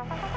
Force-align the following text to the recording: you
you 0.00 0.27